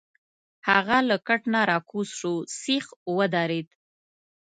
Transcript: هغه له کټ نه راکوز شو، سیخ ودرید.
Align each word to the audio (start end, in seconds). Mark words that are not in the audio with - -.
هغه 0.69 0.97
له 1.09 1.15
کټ 1.27 1.41
نه 1.53 1.61
راکوز 1.71 2.09
شو، 2.19 2.33
سیخ 2.61 2.85
ودرید. 3.17 3.67